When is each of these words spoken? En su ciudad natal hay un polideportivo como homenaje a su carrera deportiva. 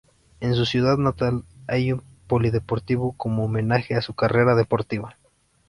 En 0.39 0.55
su 0.55 0.65
ciudad 0.65 0.97
natal 0.97 1.43
hay 1.67 1.91
un 1.91 2.01
polideportivo 2.25 3.11
como 3.17 3.45
homenaje 3.45 3.93
a 3.93 4.01
su 4.01 4.15
carrera 4.15 4.55
deportiva. 4.55 5.15